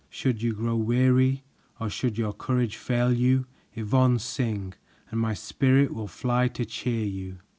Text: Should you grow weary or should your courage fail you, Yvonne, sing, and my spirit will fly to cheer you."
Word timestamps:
Should 0.09 0.41
you 0.41 0.53
grow 0.53 0.77
weary 0.77 1.43
or 1.79 1.87
should 1.87 2.17
your 2.17 2.33
courage 2.33 2.75
fail 2.75 3.13
you, 3.13 3.45
Yvonne, 3.75 4.17
sing, 4.17 4.73
and 5.11 5.19
my 5.19 5.35
spirit 5.35 5.93
will 5.93 6.07
fly 6.07 6.47
to 6.47 6.65
cheer 6.65 7.05
you." 7.05 7.37